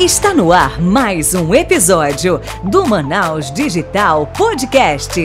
[0.00, 5.20] Está no ar mais um episódio do Manaus Digital Podcast.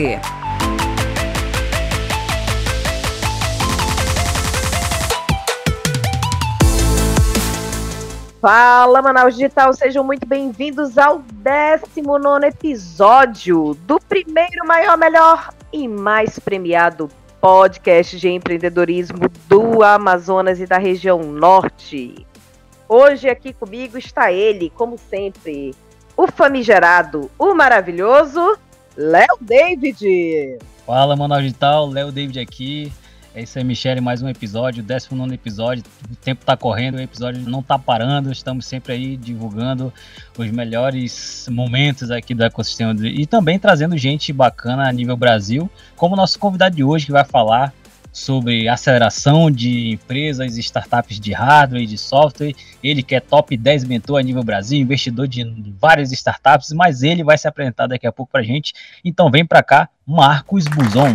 [8.40, 16.38] Fala Manaus Digital, sejam muito bem-vindos ao 19 episódio do primeiro, maior, melhor e mais
[16.38, 17.10] premiado
[17.40, 22.29] podcast de empreendedorismo do Amazonas e da região norte.
[22.92, 25.72] Hoje aqui comigo está ele, como sempre,
[26.16, 28.58] o famigerado, o maravilhoso
[28.96, 30.58] Léo David.
[30.84, 32.92] Fala, Manaus Digital, Léo David aqui.
[33.32, 35.84] É isso aí, Michele, mais um episódio, 19 episódio.
[36.10, 38.32] O tempo tá correndo, o episódio não tá parando.
[38.32, 39.92] Estamos sempre aí divulgando
[40.36, 46.14] os melhores momentos aqui do ecossistema e também trazendo gente bacana a nível Brasil, como
[46.14, 47.72] o nosso convidado de hoje que vai falar
[48.12, 52.54] sobre aceleração de empresas startups de hardware e de software.
[52.82, 55.44] Ele que é top 10 mentor a nível Brasil, investidor de
[55.78, 58.72] várias startups, mas ele vai se apresentar daqui a pouco para a gente.
[59.04, 61.12] Então vem para cá, Marcos Buzon.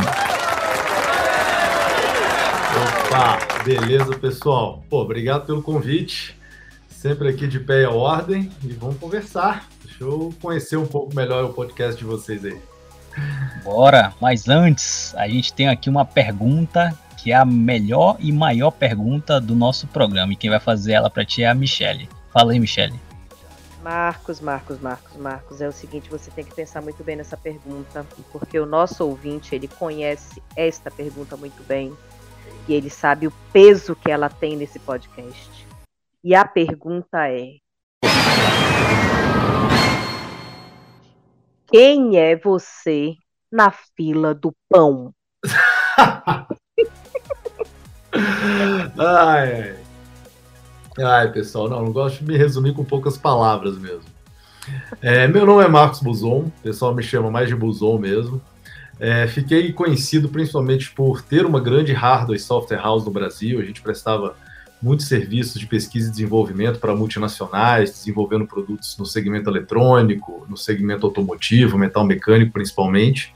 [3.07, 4.83] Opa, beleza pessoal?
[4.89, 6.37] Pô, obrigado pelo convite.
[6.89, 9.69] Sempre aqui de pé a ordem e vamos conversar.
[9.83, 12.74] Deixa eu conhecer um pouco melhor o podcast de vocês aí.
[13.63, 18.69] Bora, mas antes, a gente tem aqui uma pergunta que é a melhor e maior
[18.69, 20.33] pergunta do nosso programa.
[20.33, 22.08] E quem vai fazer ela para ti é a Michelle.
[22.31, 22.99] Fala aí, Michelle.
[23.81, 28.03] Marcos, Marcos, Marcos, Marcos, é o seguinte, você tem que pensar muito bem nessa pergunta,
[28.31, 31.93] porque o nosso ouvinte, ele conhece esta pergunta muito bem,
[32.67, 35.67] e ele sabe o peso que ela tem nesse podcast.
[36.23, 37.58] E a pergunta é:
[41.77, 43.15] Quem é você
[43.51, 45.13] na fila do pão?
[48.97, 49.75] ai,
[50.97, 51.31] ai.
[51.33, 54.05] pessoal, não, não gosto de me resumir com poucas palavras mesmo.
[55.01, 58.41] É, meu nome é Marcos Buzon, o pessoal me chama mais de Buzon mesmo.
[58.97, 63.59] É, fiquei conhecido principalmente por ter uma grande hardware e software house no Brasil.
[63.59, 64.37] A gente prestava
[64.85, 71.07] muitos serviços de pesquisa e desenvolvimento para multinacionais, desenvolvendo produtos no segmento eletrônico, no segmento
[71.07, 73.33] automotivo, metal mecânico principalmente.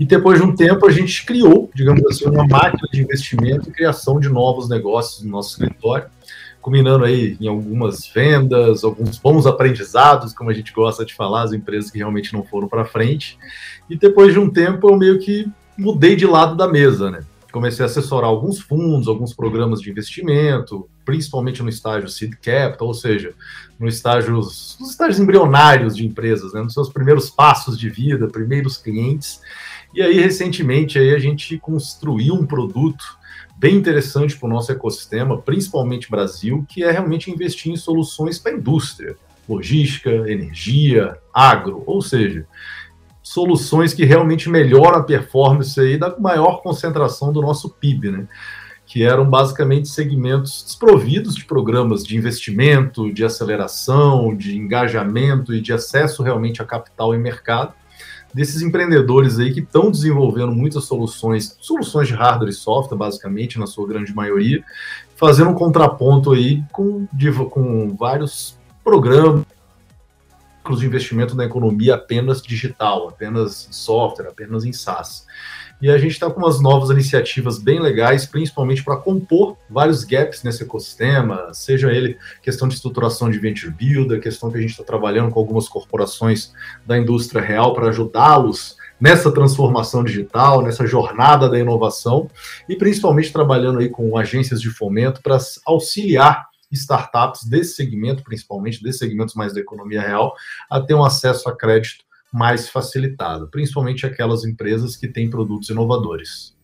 [0.00, 3.72] E depois de um tempo a gente criou, digamos assim, uma máquina de investimento e
[3.72, 6.06] criação de novos negócios no nosso escritório,
[6.62, 11.52] culminando aí em algumas vendas, alguns bons aprendizados, como a gente gosta de falar, as
[11.52, 13.38] empresas que realmente não foram para frente.
[13.90, 17.20] E depois de um tempo eu meio que mudei de lado da mesa, né?
[17.52, 22.94] Comecei a assessorar alguns fundos, alguns programas de investimento, principalmente no estágio seed capital, ou
[22.94, 23.34] seja,
[23.78, 28.76] no estágio, nos estágios embrionários de empresas, né, nos seus primeiros passos de vida, primeiros
[28.76, 29.40] clientes.
[29.94, 33.18] E aí, recentemente, aí a gente construiu um produto
[33.56, 38.52] bem interessante para o nosso ecossistema, principalmente Brasil, que é realmente investir em soluções para
[38.52, 39.16] a indústria,
[39.48, 42.46] logística, energia, agro, ou seja,
[43.22, 48.28] soluções que realmente melhoram a performance aí da maior concentração do nosso PIB, né?
[48.86, 55.72] Que eram basicamente segmentos desprovidos de programas de investimento, de aceleração, de engajamento e de
[55.72, 57.74] acesso realmente a capital e mercado
[58.32, 63.66] desses empreendedores aí que estão desenvolvendo muitas soluções, soluções de hardware e software, basicamente, na
[63.66, 64.62] sua grande maioria,
[65.16, 67.06] fazendo um contraponto aí com,
[67.50, 69.44] com vários programas
[70.68, 75.26] ciclos de investimento na economia apenas digital, apenas em software, apenas em SaaS.
[75.80, 80.42] E a gente está com umas novas iniciativas bem legais, principalmente para compor vários gaps
[80.42, 84.84] nesse ecossistema, seja ele questão de estruturação de venture builder, questão que a gente está
[84.84, 86.52] trabalhando com algumas corporações
[86.84, 92.28] da indústria real para ajudá-los nessa transformação digital, nessa jornada da inovação,
[92.68, 98.98] e principalmente trabalhando aí com agências de fomento para auxiliar startups desse segmento, principalmente desses
[98.98, 100.34] segmentos mais da economia real,
[100.70, 106.54] a ter um acesso a crédito mais facilitado, principalmente aquelas empresas que têm produtos inovadores.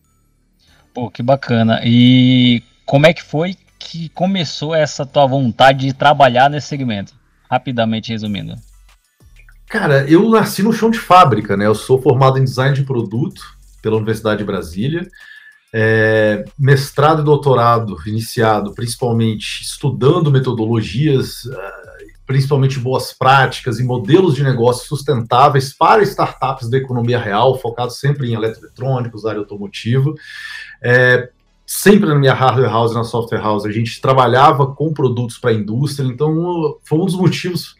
[0.93, 1.81] Pô, que bacana.
[1.83, 7.13] E como é que foi que começou essa tua vontade de trabalhar nesse segmento?
[7.49, 8.55] Rapidamente resumindo.
[9.67, 11.65] Cara, eu nasci no chão de fábrica, né?
[11.65, 13.41] Eu sou formado em design de produto
[13.81, 15.07] pela Universidade de Brasília
[15.73, 21.85] é, mestrado e doutorado iniciado principalmente estudando metodologias, é,
[22.25, 28.29] principalmente boas práticas e modelos de negócio sustentáveis para startups da economia real, focado sempre
[28.29, 30.13] em eletroeletrônicos, área automotiva.
[30.81, 31.29] É,
[31.65, 35.53] sempre na minha hardware house na software house, a gente trabalhava com produtos para a
[35.53, 37.75] indústria, então foi um dos motivos,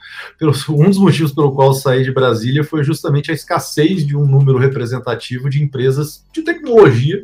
[0.69, 4.57] um dos motivos pelo qual saí de Brasília foi justamente a escassez de um número
[4.57, 7.21] representativo de empresas de tecnologia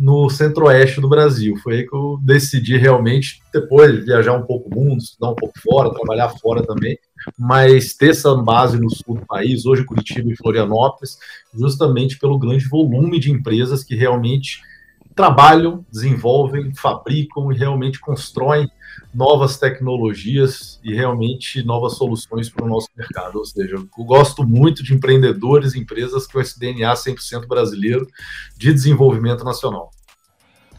[0.00, 1.58] no centro-oeste do Brasil.
[1.58, 5.34] Foi aí que eu decidi realmente, depois de viajar um pouco o mundo, estudar um
[5.34, 6.98] pouco fora, trabalhar fora também,
[7.38, 11.18] mas ter essa base no sul do país, hoje Curitiba e Florianópolis,
[11.52, 14.62] justamente pelo grande volume de empresas que realmente
[15.20, 18.66] trabalham, desenvolvem, fabricam e realmente constroem
[19.12, 23.36] novas tecnologias e realmente novas soluções para o nosso mercado.
[23.36, 28.08] Ou seja, eu gosto muito de empreendedores e empresas com esse DNA 100% brasileiro
[28.56, 29.90] de desenvolvimento nacional.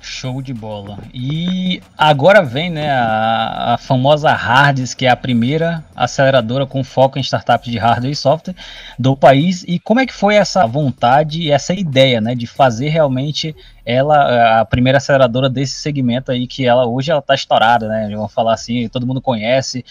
[0.01, 0.97] Show de bola.
[1.13, 7.19] E agora vem né, a, a, famosa Hards, que é a primeira aceleradora com foco
[7.19, 8.55] em startups de hardware e software
[8.97, 9.63] do país.
[9.67, 13.55] E como é que foi essa vontade e essa ideia né, de fazer realmente
[13.85, 18.09] ela a primeira aceleradora desse segmento aí, que ela hoje ela está estourada, né?
[18.11, 19.83] Vamos falar assim, todo mundo conhece.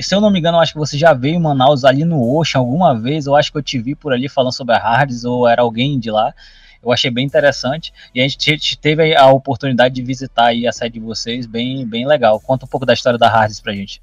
[0.00, 2.20] Se eu não me engano, eu acho que você já veio em Manaus ali no
[2.36, 5.24] Ocean alguma vez, eu acho que eu te vi por ali falando sobre a Hards,
[5.24, 6.34] ou era alguém de lá
[6.82, 7.92] eu achei bem interessante.
[8.14, 12.06] E a gente teve a oportunidade de visitar aí a sede de vocês, bem, bem
[12.06, 12.40] legal.
[12.40, 14.00] Conta um pouco da história da Hards pra gente.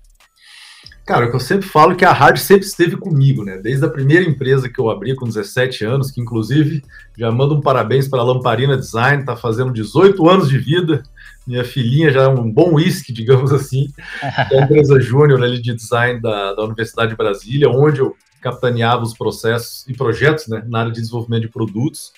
[1.05, 3.59] Cara, o que eu sempre falo é que a Hards sempre esteve comigo, né?
[3.59, 6.83] Desde a primeira empresa que eu abri com 17 anos, que inclusive
[7.15, 11.03] já mando um parabéns para a Lamparina Design, tá fazendo 18 anos de vida.
[11.45, 13.93] Minha filhinha já é um bom whisky, digamos assim,
[14.49, 19.13] da empresa júnior ali de design da, da Universidade de Brasília, onde eu capitaneava os
[19.13, 22.13] processos e projetos né, na área de desenvolvimento de produtos.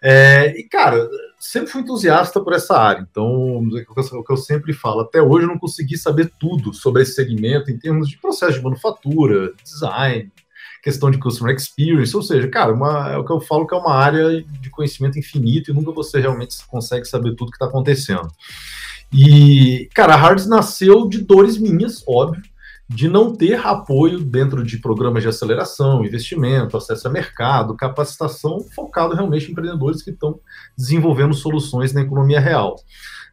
[0.00, 1.08] É, e, cara,
[1.38, 3.06] sempre fui entusiasta por essa área.
[3.10, 7.14] Então, o que eu sempre falo, até hoje eu não consegui saber tudo sobre esse
[7.14, 10.30] segmento em termos de processo de manufatura, design,
[10.82, 13.78] questão de customer experience, ou seja, cara, uma, é o que eu falo que é
[13.78, 18.28] uma área de conhecimento infinito e nunca você realmente consegue saber tudo que está acontecendo.
[19.12, 22.42] E, cara, a Hards nasceu de dores minhas, óbvio,
[22.88, 29.14] de não ter apoio dentro de programas de aceleração, investimento, acesso a mercado, capacitação focado
[29.14, 30.40] realmente em empreendedores que estão
[30.76, 32.76] desenvolvendo soluções na economia real.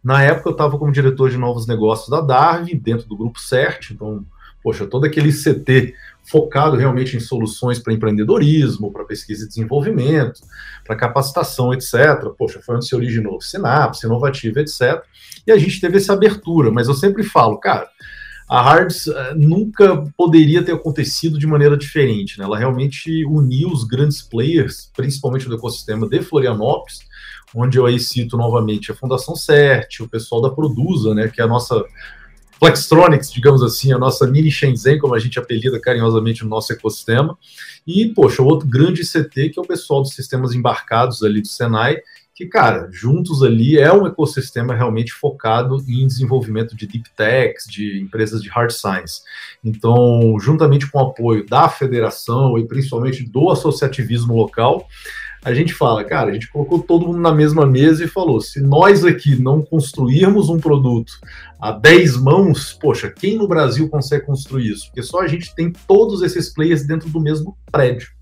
[0.04, 3.92] Na época eu estava como diretor de novos negócios da Darwin, dentro do grupo CERT,
[3.92, 4.25] então,
[4.62, 10.42] poxa, todo aquele CT focado realmente em soluções para empreendedorismo, para pesquisa e desenvolvimento,
[10.84, 12.30] para capacitação, etc.
[12.38, 15.02] Poxa, foi onde se originou Sinapse, Inovativa, etc.
[15.48, 17.88] E a gente teve essa abertura, mas eu sempre falo, cara,
[18.47, 22.38] a Hards uh, nunca poderia ter acontecido de maneira diferente.
[22.38, 22.45] Né?
[22.45, 27.00] Ela realmente uniu os grandes players, principalmente do ecossistema de Florianópolis,
[27.56, 31.44] onde eu aí cito novamente a Fundação CERT, o pessoal da Produza, né, que é
[31.44, 31.83] a nossa
[32.59, 37.38] Flextronics, digamos assim, a nossa mini Shenzhen, como a gente apelida carinhosamente no nosso ecossistema,
[37.86, 41.97] e, poxa, outro grande CT, que é o pessoal dos sistemas embarcados ali do Senai,
[42.36, 48.02] que, cara, juntos ali é um ecossistema realmente focado em desenvolvimento de deep techs, de
[48.02, 49.22] empresas de hard science.
[49.64, 54.86] Então, juntamente com o apoio da federação e principalmente do associativismo local,
[55.46, 58.60] a gente fala, cara, a gente colocou todo mundo na mesma mesa e falou: se
[58.60, 61.14] nós aqui não construirmos um produto
[61.58, 64.88] a 10 mãos, poxa, quem no Brasil consegue construir isso?
[64.88, 68.15] Porque só a gente tem todos esses players dentro do mesmo prédio.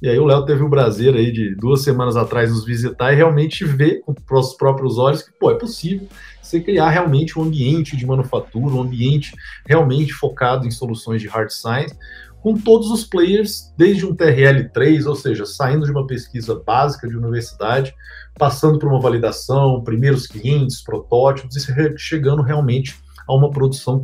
[0.00, 3.16] E aí o Léo teve o prazer aí de duas semanas atrás nos visitar e
[3.16, 6.06] realmente ver com os próprios olhos que, pô, é possível
[6.40, 9.34] você criar realmente um ambiente de manufatura, um ambiente
[9.66, 11.94] realmente focado em soluções de hard science,
[12.40, 17.16] com todos os players, desde um TRL3, ou seja, saindo de uma pesquisa básica de
[17.16, 17.92] universidade,
[18.38, 24.00] passando por uma validação, primeiros clientes, protótipos, e chegando realmente a uma produção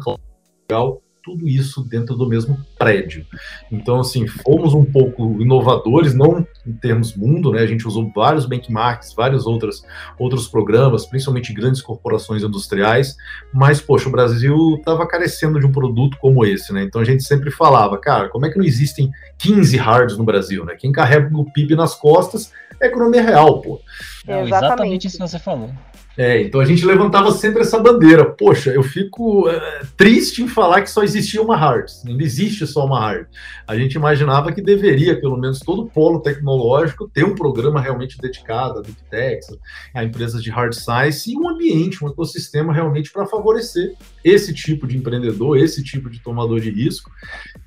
[0.69, 3.27] legal tudo isso dentro do mesmo prédio.
[3.73, 7.61] Então, assim, fomos um pouco inovadores, não em termos mundo, né?
[7.61, 9.83] A gente usou vários benchmarks, vários outros,
[10.19, 13.17] outros programas, principalmente grandes corporações industriais,
[13.53, 16.83] mas, poxa, o Brasil estava carecendo de um produto como esse, né?
[16.83, 20.65] Então a gente sempre falava, cara, como é que não existem 15 hards no Brasil,
[20.65, 20.75] né?
[20.79, 23.81] Quem carrega o PIB nas costas é a economia real, pô.
[24.27, 25.71] Não, exatamente isso que você falou.
[26.17, 28.25] É, então a gente levantava sempre essa bandeira.
[28.25, 31.87] Poxa, eu fico é, triste em falar que só existia uma hard.
[32.05, 33.27] Não existe só uma hard.
[33.67, 38.79] A gente imaginava que deveria, pelo menos todo polo tecnológico, ter um programa realmente dedicado
[38.79, 39.49] a Big Techs,
[39.93, 44.87] a empresas de hard science e um ambiente, um ecossistema realmente para favorecer esse tipo
[44.87, 47.11] de empreendedor, esse tipo de tomador de risco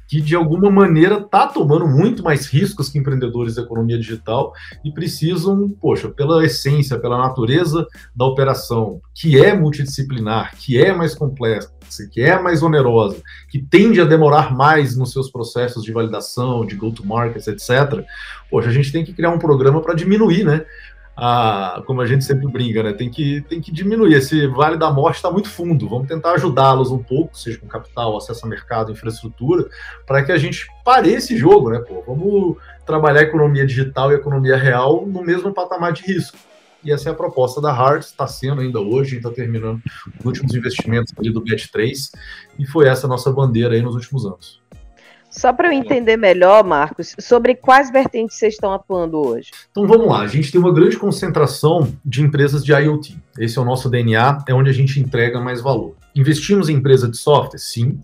[0.08, 4.92] que de alguma maneira está tomando muito mais riscos que empreendedores da economia digital e
[4.92, 7.86] precisam, poxa, pela essência, pela natureza
[8.16, 11.72] da operação, que é multidisciplinar, que é mais complexa,
[12.12, 16.76] que é mais onerosa, que tende a demorar mais nos seus processos de validação, de
[16.76, 18.06] go-to-market, etc.
[18.50, 20.66] Poxa, a gente tem que criar um programa para diminuir, né?
[21.20, 22.94] A, como a gente sempre brinca, né?
[22.94, 24.14] Tem que, tem que diminuir.
[24.14, 25.90] Esse vale da morte está muito fundo.
[25.90, 29.68] Vamos tentar ajudá-los um pouco, seja com capital, acesso a mercado, infraestrutura,
[30.06, 31.80] para que a gente pare esse jogo, né?
[31.80, 36.38] Pô, vamos trabalhar economia digital e economia real no mesmo patamar de risco.
[36.84, 39.82] E essa é a proposta da Hard, está sendo ainda hoje, está terminando
[40.20, 42.12] os últimos investimentos ali do Bet3,
[42.60, 44.62] e foi essa a nossa bandeira aí nos últimos anos.
[45.38, 49.52] Só para eu entender melhor, Marcos, sobre quais vertentes vocês estão atuando hoje?
[49.70, 53.16] Então vamos lá, a gente tem uma grande concentração de empresas de IoT.
[53.38, 55.96] Esse é o nosso DNA, é onde a gente entrega mais valor.
[56.16, 57.60] Investimos em empresas de software?
[57.60, 58.00] Sim,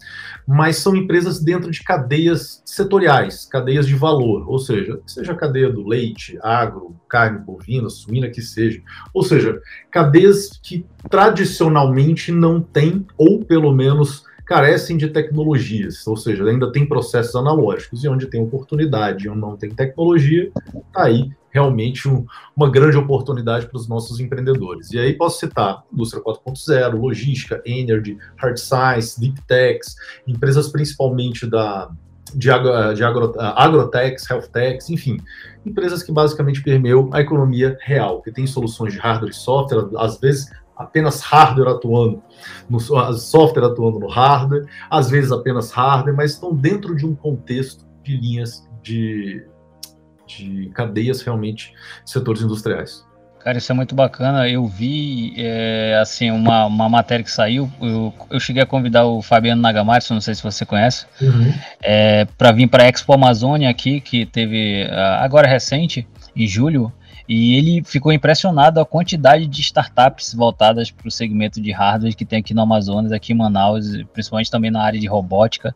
[0.48, 5.72] mas são empresas dentro de cadeias setoriais, cadeias de valor, ou seja, seja a cadeia
[5.72, 8.80] do leite, agro, carne bovina, suína, que seja.
[9.12, 9.60] Ou seja,
[9.90, 16.85] cadeias que tradicionalmente não têm, ou pelo menos carecem de tecnologias, ou seja, ainda tem
[16.85, 20.51] processos analógicos, e onde tem oportunidade e onde não tem tecnologia,
[20.91, 24.91] tá aí realmente um, uma grande oportunidade para os nossos empreendedores.
[24.91, 29.95] E aí posso citar indústria 4.0, logística, energy, hard science, deep techs,
[30.27, 31.91] empresas principalmente da
[32.33, 35.17] de, agro, de agro, agrotechs, health techs, enfim,
[35.63, 40.19] empresas que basicamente permeiam a economia real, que tem soluções de hardware e software, às
[40.19, 42.22] vezes apenas hardware atuando,
[42.70, 47.86] no software atuando no hardware, às vezes apenas hardware, mas estão dentro de um contexto
[48.03, 49.46] de linhas de,
[50.27, 53.06] de cadeias realmente de setores industriais.
[53.44, 54.48] Cara, isso é muito bacana.
[54.48, 57.70] Eu vi, é, assim, uma, uma matéria que saiu.
[57.82, 61.53] Eu, eu cheguei a convidar o Fabiano Nagamatsu, não sei se você conhece, uhum.
[61.82, 64.88] é, para vir para a Expo Amazônia aqui, que teve
[65.20, 66.92] agora recente, em julho.
[67.27, 72.25] E ele ficou impressionado a quantidade de startups voltadas para o segmento de hardware que
[72.25, 75.75] tem aqui no Amazonas, aqui em Manaus, principalmente também na área de robótica.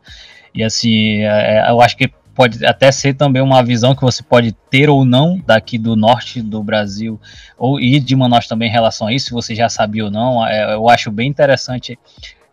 [0.53, 4.21] E assim, é, é eu acho que pode até ser também uma visão que você
[4.21, 7.19] pode ter ou não daqui do norte do Brasil,
[7.57, 10.45] ou e de Manaus também em relação a isso, se você já sabia ou não.
[10.45, 11.97] É, eu acho bem interessante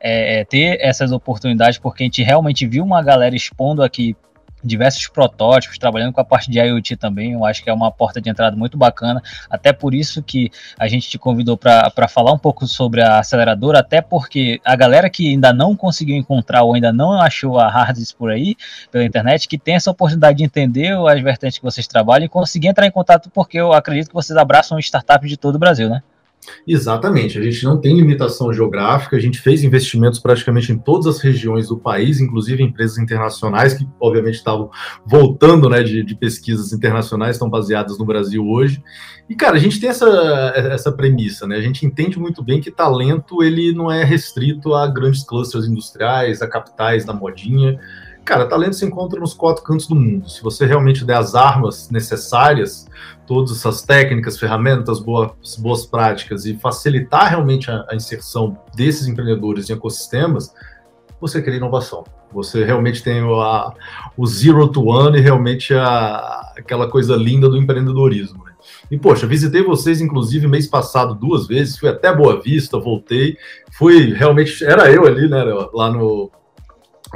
[0.00, 4.16] é, ter essas oportunidades, porque a gente realmente viu uma galera expondo aqui
[4.64, 7.32] diversos protótipos, trabalhando com a parte de IoT também.
[7.32, 9.22] Eu acho que é uma porta de entrada muito bacana.
[9.50, 13.80] Até por isso que a gente te convidou para falar um pouco sobre a aceleradora,
[13.80, 18.12] até porque a galera que ainda não conseguiu encontrar ou ainda não achou a Hardys
[18.12, 18.56] por aí,
[18.90, 22.68] pela internet, que tem essa oportunidade de entender as vertentes que vocês trabalham e conseguir
[22.68, 26.02] entrar em contato, porque eu acredito que vocês abraçam startups de todo o Brasil, né?
[26.66, 31.20] Exatamente, a gente não tem limitação geográfica, a gente fez investimentos praticamente em todas as
[31.20, 34.70] regiões do país, inclusive empresas internacionais que, obviamente, estavam
[35.06, 38.82] voltando né, de, de pesquisas internacionais, estão baseadas no Brasil hoje.
[39.28, 40.06] E, cara, a gente tem essa,
[40.54, 41.56] essa premissa, né?
[41.56, 46.42] A gente entende muito bem que talento ele não é restrito a grandes clusters industriais,
[46.42, 47.78] a capitais da modinha.
[48.24, 50.30] Cara, talento se encontra nos quatro cantos do mundo.
[50.30, 52.88] Se você realmente der as armas necessárias,
[53.26, 59.68] todas essas técnicas, ferramentas, boas, boas práticas e facilitar realmente a, a inserção desses empreendedores
[59.68, 60.54] em ecossistemas,
[61.20, 62.04] você cria inovação.
[62.32, 63.74] Você realmente tem o, a,
[64.16, 68.42] o zero to one e realmente a, aquela coisa linda do empreendedorismo.
[68.42, 68.52] Né?
[68.90, 73.36] E, poxa, visitei vocês, inclusive, mês passado duas vezes, fui até Boa Vista, voltei,
[73.72, 76.30] fui realmente, era eu ali, né, lá no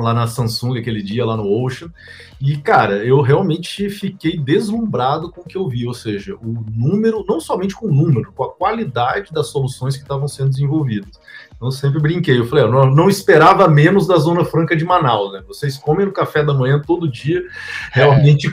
[0.01, 1.93] lá na Samsung aquele dia, lá no Ocean.
[2.41, 7.25] E, cara, eu realmente fiquei deslumbrado com o que eu vi, ou seja, o número,
[7.29, 11.19] não somente com o número, com a qualidade das soluções que estavam sendo desenvolvidas.
[11.59, 14.85] Então, eu sempre brinquei, eu falei, eu não, não, esperava menos da Zona Franca de
[14.85, 15.43] Manaus, né?
[15.45, 17.43] Vocês comem no café da manhã todo dia,
[17.91, 18.51] realmente é.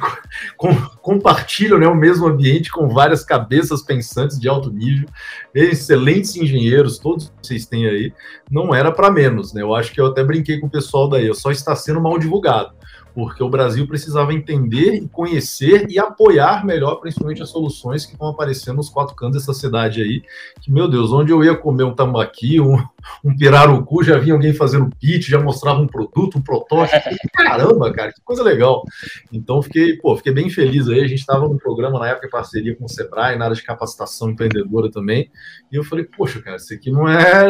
[0.58, 5.08] com, compartilham né, o mesmo ambiente com várias cabeças pensantes de alto nível,
[5.54, 8.12] excelentes engenheiros, todos vocês têm aí,
[8.50, 9.62] não era para menos, né?
[9.62, 12.74] Eu acho que eu até brinquei com o pessoal daí, só está sendo mal divulgado
[13.16, 18.28] porque o Brasil precisava entender e conhecer e apoiar melhor, principalmente as soluções que estão
[18.28, 20.22] aparecendo nos quatro cantos dessa cidade aí.
[20.60, 22.78] Que, meu Deus, onde eu ia comer um tambaqui, um,
[23.24, 27.10] um pirarucu, já vinha alguém fazendo pitch, já mostrava um produto, um protótipo.
[27.34, 28.84] Caramba, cara, que coisa legal.
[29.32, 31.00] Então, fiquei, pô, fiquei bem feliz aí.
[31.00, 33.64] A gente estava num programa na época em parceria com o Sebrae, na área de
[33.64, 35.32] capacitação empreendedora também.
[35.72, 37.48] E eu falei, poxa, cara, isso aqui não é.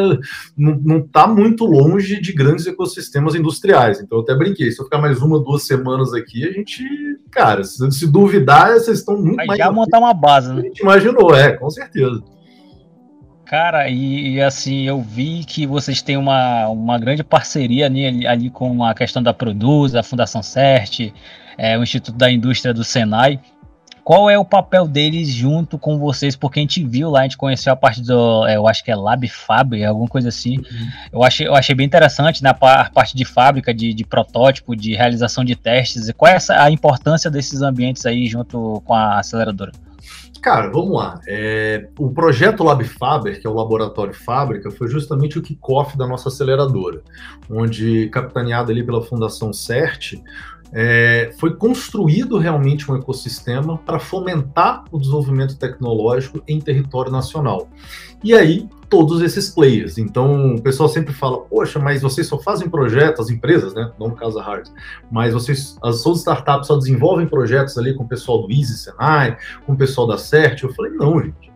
[0.55, 3.99] Não, não tá muito longe de grandes ecossistemas industriais.
[3.99, 4.71] Então, eu até brinquei.
[4.71, 6.83] Se eu ficar mais uma, duas duas semanas aqui, a gente,
[7.31, 9.57] cara, se, se duvidar, vocês estão muito Vai mais.
[9.57, 10.59] Já montar uma base, né?
[10.59, 12.21] A gente imaginou, é, com certeza.
[13.45, 18.49] Cara, e, e, assim, eu vi que vocês têm uma, uma grande parceria ali, ali
[18.49, 21.13] com a questão da Produz, a Fundação CERT,
[21.57, 23.39] é, o Instituto da Indústria do Senai
[24.05, 26.35] qual é o papel deles junto com vocês?
[26.35, 28.91] Porque a gente viu lá, a gente conheceu a parte do, é, eu acho que
[28.91, 30.57] é Lab Fab, alguma coisa assim.
[30.59, 30.89] Uhum.
[31.11, 34.93] Eu, achei, eu achei bem interessante na né, parte de fábrica, de, de protótipo, de
[34.93, 36.11] realização de testes.
[36.15, 39.71] Qual é essa, a importância desses ambientes aí junto com a aceleradora?
[40.45, 41.19] Cara, vamos lá.
[41.27, 46.05] É, o projeto Lab Faber, que é o laboratório fábrica, foi justamente o kickoff da
[46.05, 47.01] nossa aceleradora,
[47.49, 50.21] onde, capitaneado ali pela Fundação CERT,
[50.73, 57.69] é, foi construído realmente um ecossistema para fomentar o desenvolvimento tecnológico em território nacional.
[58.23, 59.97] E aí, todos esses players.
[59.97, 63.91] Então, o pessoal sempre fala, poxa, mas vocês só fazem projetos, as empresas, né?
[63.99, 64.67] Não no caso da Hard,
[65.11, 69.37] mas vocês, as suas startups só desenvolvem projetos ali com o pessoal do Easy Senai,
[69.65, 70.63] com o pessoal da CERT.
[70.63, 71.54] Eu falei, não, gente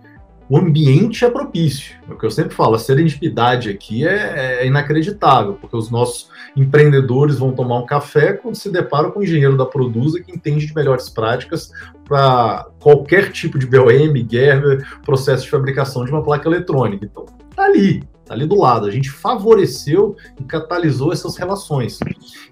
[0.49, 1.95] o ambiente é propício.
[2.09, 6.29] É o que eu sempre falo, a serendipidade aqui é, é, inacreditável, porque os nossos
[6.57, 10.65] empreendedores vão tomar um café quando se deparam com o engenheiro da Produza que entende
[10.65, 11.71] de melhores práticas
[12.03, 17.05] para qualquer tipo de BOM, Gerber, processo de fabricação de uma placa eletrônica.
[17.05, 17.25] Então,
[17.55, 18.85] tá ali, tá ali do lado.
[18.85, 21.99] A gente favoreceu e catalisou essas relações.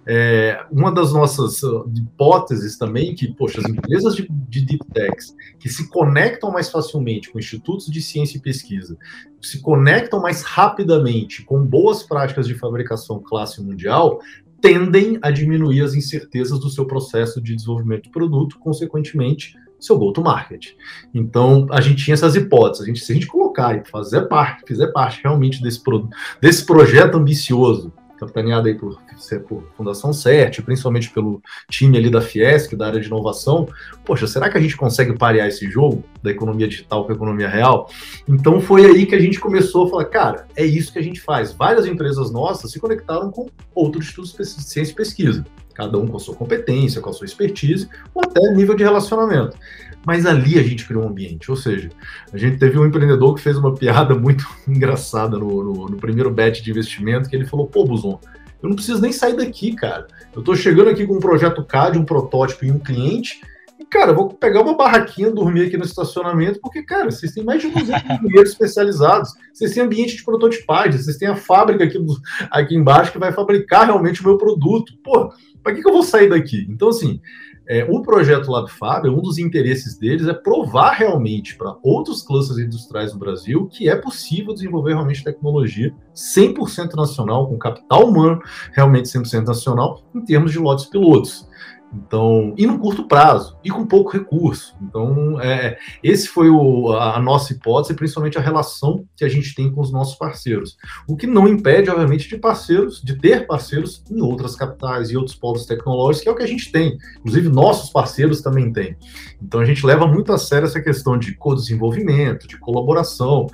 [0.06, 5.36] É, uma das nossas uh, hipóteses também que, poxa, as empresas de, de deep techs
[5.60, 8.98] que se conectam mais facilmente com institutos de ciência e pesquisa,
[9.42, 14.20] se conectam mais rapidamente com boas práticas de fabricação classe mundial,
[14.60, 20.74] tendem a diminuir as incertezas do seu processo de desenvolvimento de produto, consequentemente, seu go-to-market.
[21.14, 22.84] Então, a gente tinha essas hipóteses.
[22.84, 26.10] A gente, se a gente colocar e fazer parte, fizer parte realmente desse, pro,
[26.42, 29.00] desse projeto ambicioso, capitaneado aí por,
[29.48, 33.68] por Fundação CERT, principalmente pelo time ali da Fiesc, da área de inovação,
[34.04, 37.48] poxa, será que a gente consegue parear esse jogo da economia digital com a economia
[37.48, 37.90] real?
[38.28, 41.22] Então foi aí que a gente começou a falar, cara, é isso que a gente
[41.22, 41.54] faz.
[41.54, 45.46] Várias empresas nossas se conectaram com outros institutos de ciência e pesquisa
[45.78, 49.56] cada um com a sua competência, com a sua expertise, ou até nível de relacionamento.
[50.04, 51.90] Mas ali a gente criou um ambiente, ou seja,
[52.34, 56.32] a gente teve um empreendedor que fez uma piada muito engraçada no, no, no primeiro
[56.32, 58.20] bet de investimento, que ele falou, pô, Buzon,
[58.62, 60.08] eu não preciso nem sair daqui, cara.
[60.34, 63.40] Eu estou chegando aqui com um projeto CAD, um protótipo e um cliente,
[63.80, 67.44] e, cara, eu vou pegar uma barraquinha, dormir aqui no estacionamento, porque, cara, vocês têm
[67.44, 67.92] mais de 200
[68.26, 72.04] engenheiros especializados, vocês têm ambiente de prototipagem, vocês têm a fábrica aqui,
[72.50, 74.94] aqui embaixo que vai fabricar realmente o meu produto.
[75.04, 75.32] Pô,
[75.68, 76.66] para que, que eu vou sair daqui?
[76.70, 77.20] Então, assim,
[77.68, 83.12] é, o projeto LabFab, um dos interesses deles é provar realmente para outros clusters industriais
[83.12, 89.46] no Brasil que é possível desenvolver realmente tecnologia 100% nacional, com capital humano realmente 100%
[89.46, 91.47] nacional, em termos de lotes pilotos.
[91.94, 94.76] Então, e no curto prazo, e com pouco recurso.
[94.82, 99.72] Então, é, esse foi o, a, nossa hipótese, principalmente a relação que a gente tem
[99.72, 100.78] com os nossos parceiros.
[101.08, 105.36] O que não impede, obviamente, de parceiros, de ter parceiros em outras capitais e outros
[105.36, 106.98] polos tecnológicos, que é o que a gente tem.
[107.20, 108.98] Inclusive, nossos parceiros também têm.
[109.42, 113.48] Então, a gente leva muito a sério essa questão de co-desenvolvimento, de colaboração.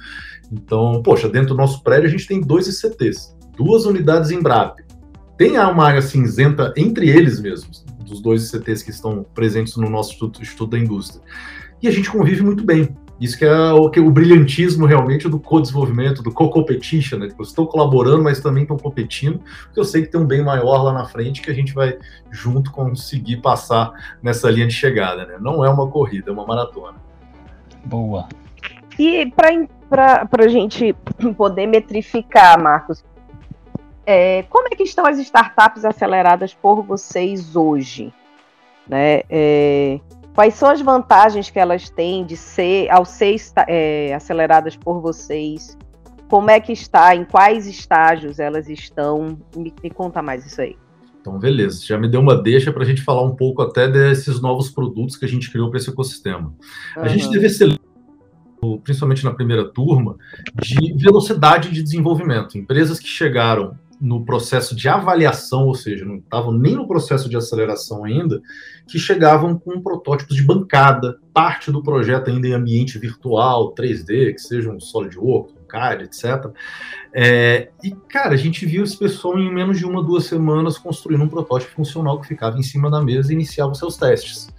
[0.52, 4.80] Então, poxa, dentro do nosso prédio a gente tem dois ICTs, duas unidades em BRAP.
[5.38, 10.12] Tem uma área cinzenta entre eles mesmos dos dois ICTs que estão presentes no nosso
[10.12, 11.24] Instituto, Instituto da Indústria.
[11.82, 12.96] E a gente convive muito bem.
[13.20, 17.28] Isso que é o, que é o brilhantismo realmente do co-desenvolvimento, do co-competition, né?
[17.28, 20.84] Tipo, estou colaborando, mas também estou competindo, porque eu sei que tem um bem maior
[20.84, 21.98] lá na frente que a gente vai
[22.32, 25.38] junto conseguir passar nessa linha de chegada, né?
[25.40, 26.98] Não é uma corrida, é uma maratona.
[27.86, 28.28] Boa.
[28.98, 30.94] E para a gente
[31.38, 33.04] poder metrificar, Marcos,
[34.06, 38.14] é, como é que estão as startups aceleradas por vocês hoje?
[38.88, 39.22] Né?
[39.30, 40.00] É,
[40.34, 43.36] quais são as vantagens que elas têm de ser, ao ser
[43.68, 45.78] é, aceleradas por vocês?
[46.30, 47.16] Como é que está?
[47.16, 49.38] Em quais estágios elas estão?
[49.56, 50.76] Me, me conta mais isso aí.
[51.22, 51.86] Então, beleza.
[51.86, 55.16] Já me deu uma deixa para a gente falar um pouco até desses novos produtos
[55.16, 56.54] que a gente criou para esse ecossistema.
[56.98, 57.04] Uhum.
[57.04, 57.64] A gente teve esse
[58.84, 60.16] principalmente na primeira turma,
[60.56, 62.58] de velocidade de desenvolvimento.
[62.58, 67.38] Empresas que chegaram no processo de avaliação, ou seja, não estavam nem no processo de
[67.38, 68.42] aceleração ainda,
[68.86, 74.42] que chegavam com protótipos de bancada, parte do projeto ainda em ambiente virtual, 3D, que
[74.42, 76.52] seja um SolidWorks, um CAD, etc.
[77.14, 81.24] É, e, cara, a gente viu esse pessoal em menos de uma, duas semanas construindo
[81.24, 84.50] um protótipo funcional que ficava em cima da mesa e iniciava os seus testes.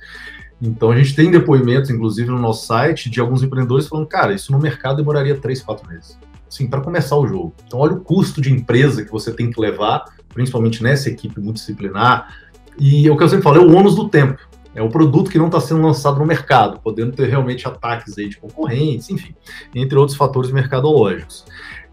[0.62, 4.50] Então a gente tem depoimentos, inclusive no nosso site, de alguns empreendedores falando, cara, isso
[4.52, 6.18] no mercado demoraria três, quatro meses
[6.68, 7.54] para começar o jogo.
[7.66, 12.34] Então, olha o custo de empresa que você tem que levar, principalmente nessa equipe multidisciplinar.
[12.78, 14.38] E o que eu sempre falo é o ônus do tempo.
[14.74, 18.28] É o produto que não está sendo lançado no mercado, podendo ter realmente ataques aí
[18.28, 19.34] de concorrentes, enfim,
[19.72, 21.44] entre outros fatores mercadológicos.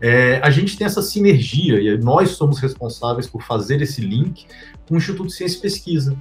[0.01, 4.47] É, a gente tem essa sinergia e nós somos responsáveis por fazer esse link
[4.87, 6.17] com o Instituto de Ciência e Pesquisa,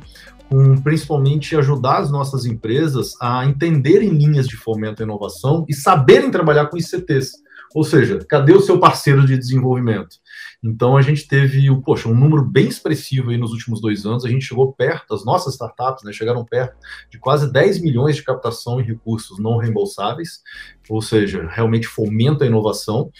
[0.50, 6.30] com principalmente ajudar as nossas empresas a entenderem linhas de fomento à inovação e saberem
[6.30, 7.32] trabalhar com ICTs.
[7.74, 10.16] Ou seja, cadê o seu parceiro de desenvolvimento?
[10.62, 14.24] Então a gente teve, poxa, um número bem expressivo aí nos últimos dois anos.
[14.24, 16.76] A gente chegou perto, as nossas startups né, chegaram perto
[17.10, 20.40] de quase 10 milhões de captação em recursos não reembolsáveis,
[20.88, 23.10] ou seja, realmente fomenta a inovação.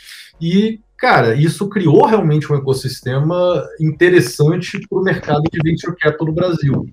[0.41, 6.33] E cara, isso criou realmente um ecossistema interessante para o mercado de venture capital no
[6.33, 6.87] Brasil.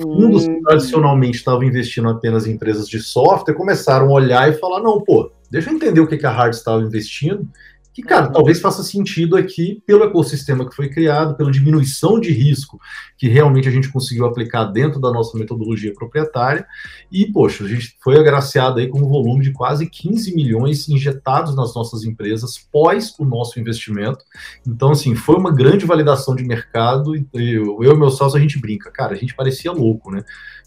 [0.00, 4.80] Fundos que tradicionalmente estavam investindo apenas em empresas de software começaram a olhar e falar:
[4.80, 7.46] não, pô, deixa eu entender o que a Hard estava investindo
[7.92, 8.32] que, cara, uhum.
[8.32, 12.80] talvez faça sentido aqui pelo ecossistema que foi criado, pela diminuição de risco
[13.18, 16.66] que realmente a gente conseguiu aplicar dentro da nossa metodologia proprietária.
[17.10, 21.54] E, poxa, a gente foi agraciado aí com um volume de quase 15 milhões injetados
[21.54, 24.24] nas nossas empresas pós o nosso investimento.
[24.66, 27.14] Então, assim, foi uma grande validação de mercado.
[27.14, 30.24] E eu, eu e meu sócio, a gente brinca, cara, a gente parecia louco, né?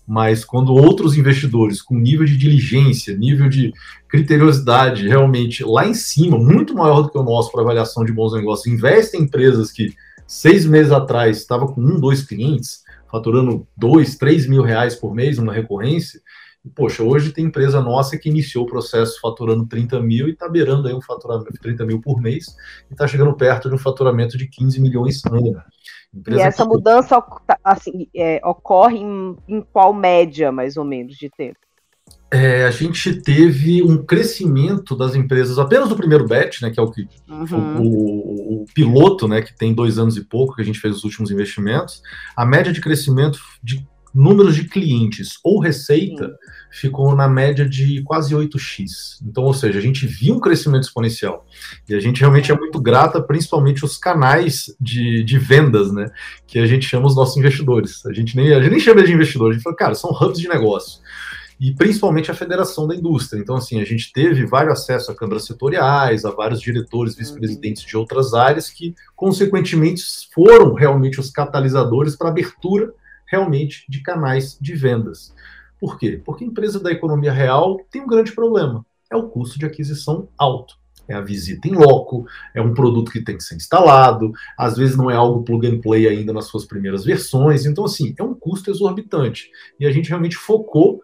[0.07, 3.73] Mas quando outros investidores com nível de diligência, nível de
[4.07, 8.33] criteriosidade realmente lá em cima, muito maior do que o nosso para avaliação de bons
[8.33, 9.93] negócios, investem em empresas que
[10.27, 15.37] seis meses atrás estava com um, dois clientes, faturando dois, três mil reais por mês,
[15.37, 16.21] uma recorrência,
[16.65, 20.49] e, poxa, hoje tem empresa nossa que iniciou o processo faturando 30 mil e está
[20.49, 22.55] beirando aí um faturamento de 30 mil por mês
[22.89, 25.61] e está chegando perto de um faturamento de 15 milhões ano.
[26.15, 26.69] Empresa e essa que...
[26.69, 31.59] mudança tá, assim, é, ocorre em, em, qual média, mais ou menos, de tempo?
[32.31, 36.83] É, a gente teve um crescimento das empresas apenas do primeiro batch, né, que é
[36.83, 37.81] o que uhum.
[37.81, 40.97] o, o, o, piloto, né, que tem dois anos e pouco que a gente fez
[40.97, 42.01] os últimos investimentos.
[42.35, 46.33] A média de crescimento de números de clientes ou receita Sim.
[46.75, 49.21] Ficou na média de quase 8x.
[49.23, 51.45] Então, ou seja, a gente viu um crescimento exponencial.
[51.87, 56.09] E a gente realmente é muito grata, principalmente os canais de, de vendas, né?
[56.45, 58.05] Que a gente chama os nossos investidores.
[58.05, 60.39] A gente nem, a gente nem chama de investidor, a gente fala, cara, são hubs
[60.39, 60.99] de negócio
[61.59, 63.39] e principalmente a federação da indústria.
[63.39, 67.95] Então, assim, a gente teve vários acessos a câmaras setoriais, a vários diretores, vice-presidentes de
[67.95, 72.93] outras áreas que, consequentemente, foram realmente os catalisadores para a abertura
[73.25, 75.33] realmente de canais de vendas.
[75.85, 76.19] Por quê?
[76.25, 80.27] Porque a empresa da economia real tem um grande problema: é o custo de aquisição
[80.35, 80.75] alto.
[81.07, 84.97] É a visita em loco, é um produto que tem que ser instalado, às vezes
[84.97, 87.67] não é algo plug and play ainda nas suas primeiras versões.
[87.67, 89.51] Então, assim, é um custo exorbitante.
[89.79, 91.03] E a gente realmente focou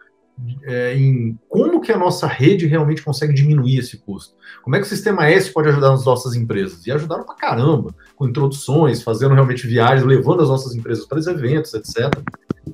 [0.64, 4.34] é, em como que a nossa rede realmente consegue diminuir esse custo.
[4.64, 6.88] Como é que o sistema S pode ajudar nas nossas empresas?
[6.88, 11.28] E ajudaram pra caramba, com introduções, fazendo realmente viagens, levando as nossas empresas para os
[11.28, 12.12] eventos, etc.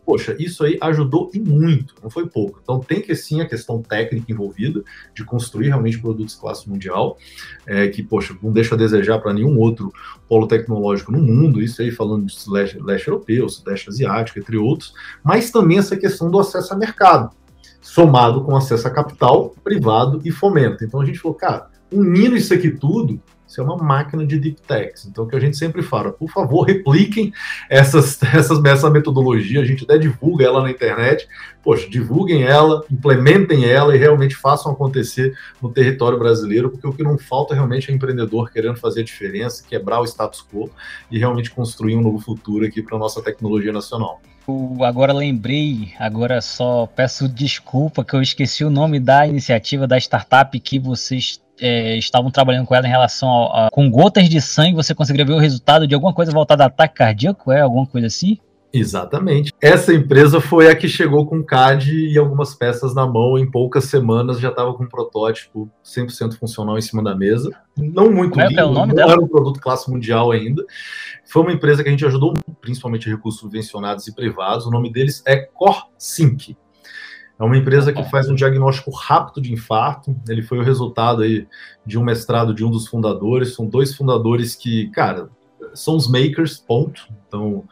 [0.05, 2.59] poxa, isso aí ajudou e muito, não foi pouco.
[2.61, 4.83] Então tem que sim a questão técnica envolvida,
[5.15, 7.17] de construir realmente produtos classe mundial,
[7.65, 9.91] é, que, poxa, não deixa a desejar para nenhum outro
[10.27, 14.93] polo tecnológico no mundo, isso aí falando de leste, leste europeu, sudeste asiático, entre outros,
[15.23, 17.31] mas também essa questão do acesso a mercado
[17.81, 20.83] somado com acesso a capital privado e fomento.
[20.83, 24.61] Então a gente falou, cara, unindo isso aqui tudo, isso é uma máquina de deep
[24.61, 25.05] techs.
[25.05, 27.31] Então, o que a gente sempre fala, por favor, repliquem
[27.69, 31.27] essas, essas, essa metodologia, a gente até divulga ela na internet.
[31.63, 37.03] Poxa, divulguem ela, implementem ela e realmente façam acontecer no território brasileiro, porque o que
[37.03, 40.69] não falta realmente é empreendedor querendo fazer a diferença, quebrar o status quo
[41.09, 44.21] e realmente construir um novo futuro aqui para a nossa tecnologia nacional.
[44.85, 50.57] agora lembrei, agora só peço desculpa que eu esqueci o nome da iniciativa da startup
[50.59, 54.75] que vocês é, estavam trabalhando com ela em relação a, a, com gotas de sangue,
[54.75, 58.07] você conseguiria ver o resultado de alguma coisa voltada a ataque cardíaco, é alguma coisa
[58.07, 58.37] assim?
[58.73, 59.53] Exatamente.
[59.61, 63.37] Essa empresa foi a que chegou com CAD e algumas peças na mão.
[63.37, 67.49] Em poucas semanas já estava com um protótipo 100% funcional em cima da mesa.
[67.77, 69.13] Não muito lindo, é, é o nome não dela?
[69.13, 70.63] era um produto classe mundial ainda.
[71.25, 74.65] Foi uma empresa que a gente ajudou, principalmente recursos subvencionados e privados.
[74.65, 76.55] O nome deles é CoreSync.
[77.39, 80.15] É uma empresa que faz um diagnóstico rápido de infarto.
[80.27, 81.47] Ele foi o resultado aí
[81.85, 83.53] de um mestrado de um dos fundadores.
[83.53, 85.29] São dois fundadores que, cara,
[85.73, 87.07] são os makers, ponto.
[87.27, 87.63] Então,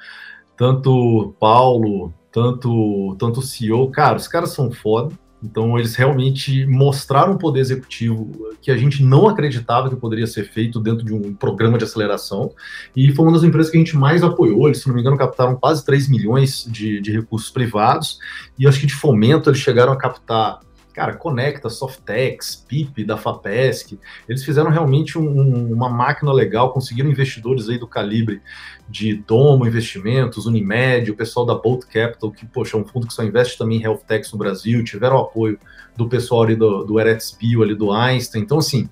[0.55, 5.17] tanto Paulo, tanto, tanto o CEO, cara, os caras são foda.
[5.45, 8.31] Então, eles realmente mostraram um poder executivo
[8.61, 12.51] que a gente não acreditava que poderia ser feito dentro de um programa de aceleração.
[12.95, 14.67] E foi uma das empresas que a gente mais apoiou.
[14.67, 18.17] Eles, se não me engano, captaram quase 3 milhões de, de recursos privados.
[18.57, 20.59] E acho que de fomento eles chegaram a captar
[20.95, 27.67] cara, Conecta, Softex, PIP da FAPESC, eles fizeram realmente um, uma máquina legal, conseguiram investidores
[27.67, 28.41] aí do calibre
[28.87, 33.13] de Domo Investimentos, Unimed, o pessoal da Bolt Capital, que, poxa, é um fundo que
[33.13, 35.59] só investe também em health techs no Brasil, tiveram apoio
[35.97, 38.89] do pessoal ali do, do Eretz Bio, ali do Einstein, então, assim,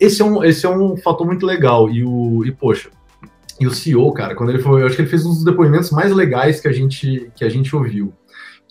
[0.00, 2.88] esse é um, esse é um fator muito legal, e, o, e poxa,
[3.60, 5.90] e o CEO, cara, quando ele foi, eu acho que ele fez um dos depoimentos
[5.90, 8.14] mais legais que a gente, que a gente ouviu,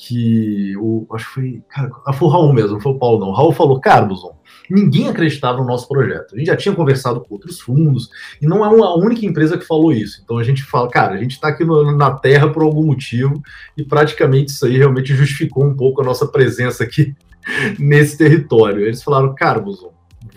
[0.06, 3.28] que o, acho que foi, cara, foi o Raul mesmo, não foi o Paulo não.
[3.30, 4.22] O Raul falou, Carlos,
[4.70, 6.36] ninguém acreditava no nosso projeto.
[6.36, 8.10] A gente já tinha conversado com outros fundos
[8.42, 10.20] e não é uma, a única empresa que falou isso.
[10.22, 13.42] Então a gente fala, cara, a gente está aqui no, na Terra por algum motivo
[13.78, 17.16] e praticamente isso aí realmente justificou um pouco a nossa presença aqui
[17.80, 18.86] nesse território.
[18.86, 19.88] Eles falaram, Carlos,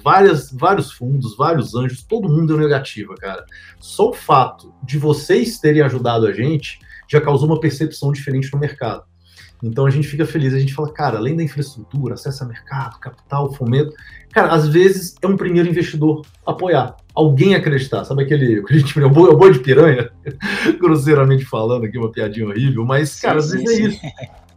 [0.01, 3.45] várias, vários fundos, vários anjos, todo mundo deu negativa, cara.
[3.81, 8.61] Só o fato de vocês terem ajudado a gente já causou uma percepção diferente no
[8.61, 9.03] mercado.
[9.63, 12.99] Então a gente fica feliz, a gente fala, cara, além da infraestrutura, acesso a mercado,
[12.99, 13.93] capital, fomento,
[14.31, 19.05] cara, às vezes é um primeiro investidor apoiar, alguém acreditar, sabe aquele, a gente é
[19.05, 20.11] o boi de piranha,
[20.79, 24.01] grosseiramente falando aqui, uma piadinha horrível, mas, cara, às vezes é isso.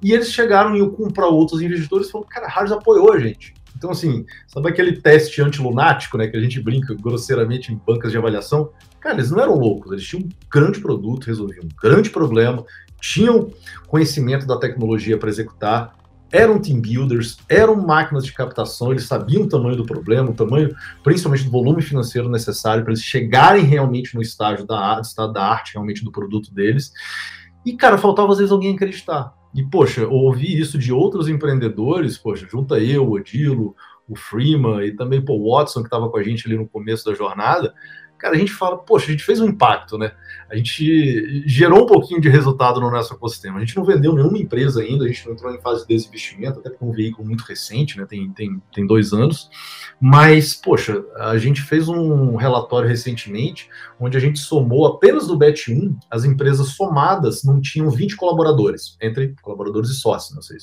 [0.02, 3.54] E eles chegaram e para outros investidores e falaram, cara, a Harris apoiou a gente.
[3.76, 8.18] Então, assim, sabe aquele teste antilunático, né, que a gente brinca grosseiramente em bancas de
[8.18, 8.72] avaliação?
[9.00, 12.66] Cara, eles não eram loucos, eles tinham um grande produto, resolviam um grande problema,
[13.00, 13.52] tinham
[13.88, 15.98] conhecimento da tecnologia para executar,
[16.32, 20.76] eram team builders, eram máquinas de captação, eles sabiam o tamanho do problema, o tamanho,
[21.04, 25.44] principalmente do volume financeiro necessário para eles chegarem realmente no estágio da arte, estado da
[25.44, 26.92] arte realmente do produto deles.
[27.66, 29.34] E, cara, faltava às vezes alguém acreditar.
[29.54, 33.76] E, poxa, ouvir isso de outros empreendedores, poxa, junta eu, o Odilo,
[34.08, 37.16] o Freeman e também o Watson, que estava com a gente ali no começo da
[37.16, 37.74] jornada,
[38.20, 40.12] cara, a gente fala, poxa, a gente fez um impacto, né?
[40.50, 43.58] A gente gerou um pouquinho de resultado no nosso ecossistema.
[43.58, 46.60] A gente não vendeu nenhuma empresa ainda, a gente não entrou em fase de desinvestimento,
[46.60, 48.06] até porque é um veículo muito recente, né?
[48.06, 49.50] Tem, tem, tem dois anos.
[50.02, 55.72] Mas, poxa, a gente fez um relatório recentemente onde a gente somou apenas do BET
[55.72, 60.58] 1, as empresas somadas não tinham 20 colaboradores, entre colaboradores e sócios, não sei,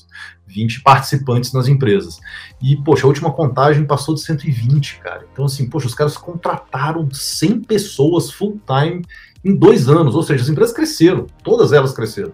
[0.47, 2.19] 20 participantes nas empresas.
[2.63, 5.27] E, poxa, a última contagem passou de 120, cara.
[5.33, 9.03] Então, assim, poxa, os caras contrataram 100 pessoas full-time
[9.45, 12.33] em dois anos, ou seja, as empresas cresceram, todas elas cresceram.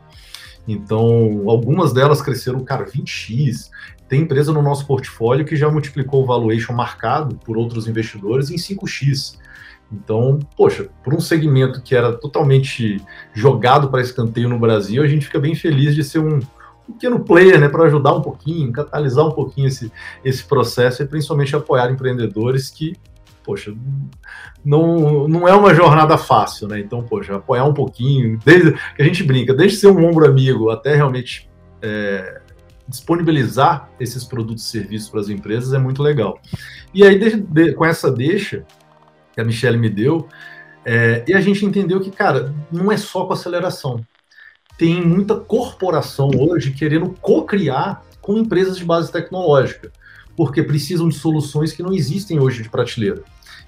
[0.66, 3.70] Então, algumas delas cresceram, cara, 20x.
[4.08, 8.56] Tem empresa no nosso portfólio que já multiplicou o valuation marcado por outros investidores em
[8.56, 9.38] 5x.
[9.92, 13.02] Então, poxa, por um segmento que era totalmente
[13.34, 16.40] jogado para escanteio no Brasil, a gente fica bem feliz de ser um
[16.86, 19.92] pequeno player, né, para ajudar um pouquinho, catalisar um pouquinho esse,
[20.24, 22.94] esse processo e principalmente apoiar empreendedores que
[23.42, 23.74] poxa,
[24.64, 26.80] não, não é uma jornada fácil, né?
[26.80, 30.70] Então, poxa, apoiar um pouquinho, desde que a gente brinca, desde ser um ombro amigo
[30.70, 31.48] até realmente
[31.80, 32.40] é,
[32.88, 36.40] disponibilizar esses produtos e serviços para as empresas é muito legal.
[36.94, 38.64] E aí, de, de, com essa deixa
[39.32, 40.28] que a Michelle me deu,
[40.84, 44.04] é, e a gente entendeu que, cara, não é só com aceleração.
[44.76, 49.92] Tem muita corporação hoje querendo co-criar com empresas de base tecnológica
[50.36, 53.22] porque precisam de soluções que não existem hoje de prateleira.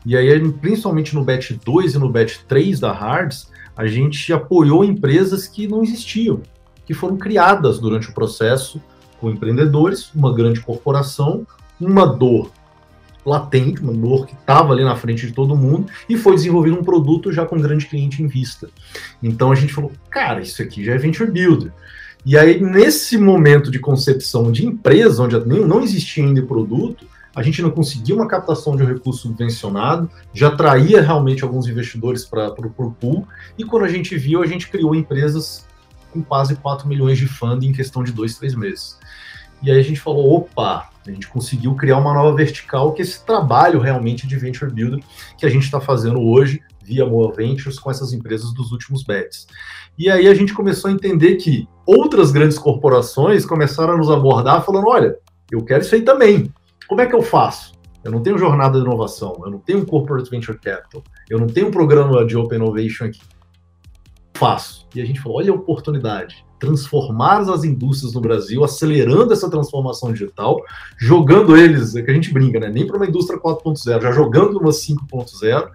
[0.05, 4.85] E aí, principalmente no BET 2 e no BET 3 da Hards, a gente apoiou
[4.85, 6.43] empresas que não existiam,
[6.85, 8.81] que foram criadas durante o processo
[9.19, 11.47] com empreendedores, uma grande corporação,
[11.81, 12.51] uma dor
[13.25, 16.85] latente, uma dor que estava ali na frente de todo mundo, e foi desenvolvido um
[16.85, 18.69] produto já com um grande cliente em vista.
[19.23, 21.73] Então a gente falou, cara, isso aqui já é Venture Builder.
[22.27, 27.61] E aí, nesse momento de concepção de empresa, onde não existia ainda produto, a gente
[27.61, 32.93] não conseguia uma captação de um recurso subvencionado, já traía realmente alguns investidores para o
[32.93, 33.27] pool,
[33.59, 35.67] e quando a gente viu, a gente criou empresas
[36.13, 38.99] com quase 4 milhões de funding em questão de dois, três meses.
[39.63, 43.05] E aí a gente falou, opa, a gente conseguiu criar uma nova vertical, que é
[43.05, 45.01] esse trabalho realmente de venture builder
[45.37, 49.47] que a gente está fazendo hoje via Moa Ventures com essas empresas dos últimos bets.
[49.99, 54.65] E aí a gente começou a entender que outras grandes corporações começaram a nos abordar
[54.65, 55.17] falando: olha,
[55.51, 56.53] eu quero isso aí também.
[56.89, 57.75] Como é que eu faço?
[58.03, 61.47] Eu não tenho jornada de inovação, eu não tenho um corporate venture capital, eu não
[61.47, 63.21] tenho um programa de open innovation aqui.
[64.35, 64.87] Faço.
[64.95, 70.13] E a gente falou: olha a oportunidade transformar as indústrias no Brasil, acelerando essa transformação
[70.13, 70.63] digital,
[70.99, 72.71] jogando eles, é que a gente brinca, né?
[72.71, 75.69] Nem para uma indústria 4.0, já jogando uma 5.0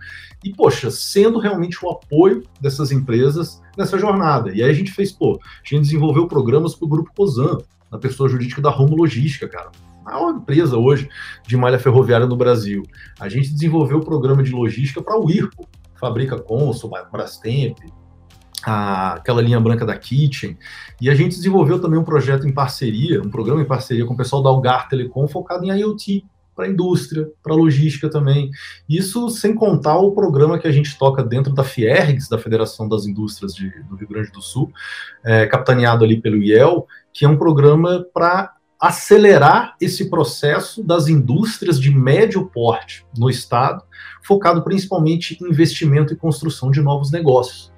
[0.44, 4.52] e, poxa, sendo realmente o apoio dessas empresas nessa jornada.
[4.52, 7.60] E aí a gente fez, pô, a gente desenvolveu programas para o Grupo Cosan,
[7.92, 9.72] na pessoa jurídica da Romo Logística, cara.
[10.10, 11.08] A maior empresa hoje
[11.46, 12.82] de malha ferroviária no Brasil.
[13.20, 17.78] A gente desenvolveu o programa de logística para o IRCO, Fabrica Consul, Brastemp,
[18.66, 20.58] a, aquela linha branca da Kitchen.
[21.00, 24.18] E a gente desenvolveu também um projeto em parceria, um programa em parceria com o
[24.18, 28.50] pessoal da Algar Telecom focado em IoT, para a indústria, para a logística também.
[28.90, 33.06] Isso sem contar o programa que a gente toca dentro da Fiergs, da Federação das
[33.06, 34.70] Indústrias de, do Rio Grande do Sul,
[35.24, 41.80] é, capitaneado ali pelo IEL, que é um programa para acelerar esse processo das indústrias
[41.80, 43.84] de médio porte no estado,
[44.24, 47.74] focado principalmente em investimento e construção de novos negócios.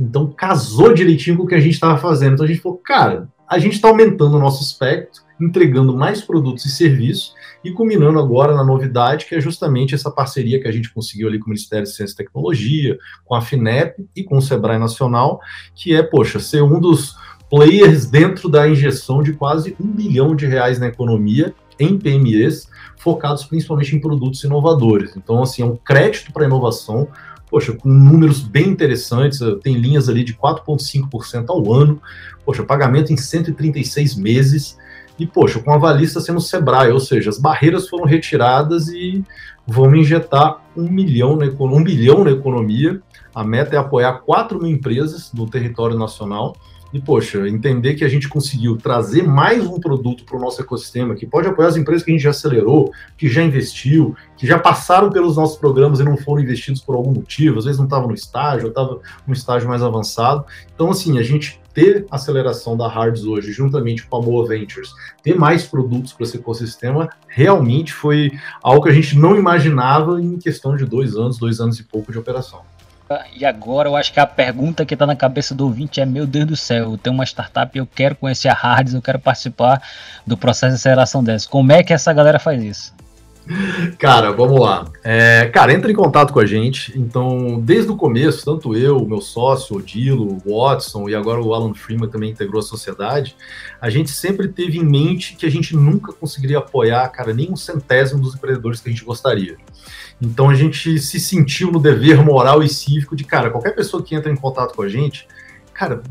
[0.00, 2.34] Então casou direitinho com o que a gente estava fazendo.
[2.34, 6.64] Então a gente falou, cara, a gente está aumentando o nosso espectro, entregando mais produtos
[6.64, 10.92] e serviços e culminando agora na novidade, que é justamente essa parceria que a gente
[10.92, 14.42] conseguiu ali com o Ministério de Ciência e Tecnologia, com a FINEP e com o
[14.42, 15.40] Sebrae Nacional,
[15.74, 17.14] que é, poxa, ser um dos
[17.52, 23.44] players dentro da injeção de quase um bilhão de reais na economia em PMEs, focados
[23.44, 25.14] principalmente em produtos inovadores.
[25.18, 27.06] Então, assim, é um crédito para inovação,
[27.50, 32.00] poxa, com números bem interessantes, tem linhas ali de 4,5% ao ano,
[32.42, 34.78] poxa, pagamento em 136 meses,
[35.18, 39.22] e, poxa, com a avalista sendo Sebrae, ou seja, as barreiras foram retiradas e
[39.66, 43.02] vamos injetar um milhão na, um bilhão na economia.
[43.34, 46.56] A meta é apoiar 4 mil empresas no território nacional
[46.92, 51.14] e, poxa, entender que a gente conseguiu trazer mais um produto para o nosso ecossistema,
[51.14, 54.58] que pode apoiar as empresas que a gente já acelerou, que já investiu, que já
[54.58, 58.08] passaram pelos nossos programas e não foram investidos por algum motivo, às vezes não estavam
[58.08, 60.44] no estágio, ou estavam no estágio mais avançado.
[60.74, 65.34] Então, assim, a gente ter aceleração da Hards hoje, juntamente com a Moa Ventures, ter
[65.34, 68.30] mais produtos para esse ecossistema, realmente foi
[68.62, 72.12] algo que a gente não imaginava em questão de dois anos, dois anos e pouco
[72.12, 72.60] de operação.
[73.36, 76.26] E agora eu acho que a pergunta que está na cabeça do ouvinte é: meu
[76.26, 79.18] Deus do céu, eu tenho uma startup e eu quero conhecer a Hards, eu quero
[79.18, 79.82] participar
[80.26, 81.48] do processo de aceleração dessa.
[81.48, 82.94] Como é que essa galera faz isso?
[83.98, 84.86] Cara, vamos lá.
[85.02, 86.96] É, cara, entra em contato com a gente.
[86.96, 91.52] Então, desde o começo, tanto eu, meu sócio, o Dilo, o Watson e agora o
[91.52, 93.36] Alan Freeman também integrou a sociedade,
[93.80, 97.56] a gente sempre teve em mente que a gente nunca conseguiria apoiar, cara, nem um
[97.56, 99.56] centésimo dos empreendedores que a gente gostaria.
[100.22, 104.14] Então, a gente se sentiu no dever moral e cívico de, cara, qualquer pessoa que
[104.14, 105.26] entra em contato com a gente,
[105.74, 106.02] Cara,